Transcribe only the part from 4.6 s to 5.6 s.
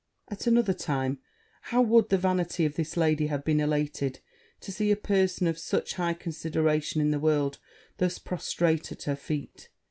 to see a person of